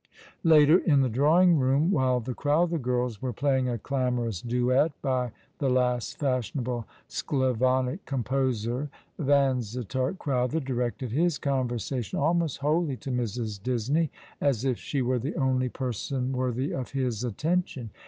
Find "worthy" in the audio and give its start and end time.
16.31-16.71